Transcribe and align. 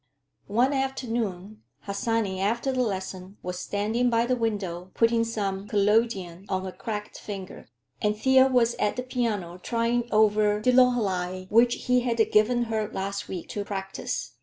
One 0.47 0.73
afternoon 0.73 1.61
Harsanyi, 1.81 2.39
after 2.39 2.71
the 2.71 2.81
lesson, 2.81 3.37
was 3.43 3.59
standing 3.59 4.09
by 4.09 4.25
the 4.25 4.35
window 4.35 4.89
putting 4.95 5.23
some 5.23 5.67
collodion 5.67 6.47
on 6.49 6.65
a 6.65 6.71
cracked 6.71 7.19
finger, 7.19 7.67
and 8.01 8.17
Thea 8.17 8.47
was 8.47 8.73
at 8.79 8.95
the 8.95 9.03
piano 9.03 9.59
trying 9.59 10.09
over 10.11 10.59
"Die 10.59 10.71
Lorelei" 10.71 11.45
which 11.49 11.85
he 11.85 11.99
had 11.99 12.17
given 12.31 12.63
her 12.63 12.87
last 12.91 13.27
week 13.27 13.47
to 13.49 13.63
practice. 13.63 14.33